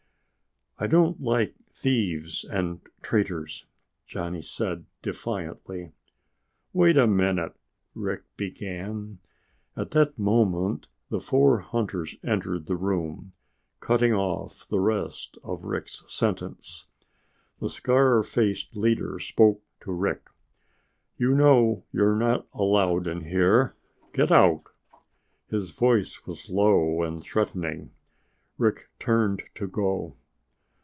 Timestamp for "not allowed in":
22.17-23.25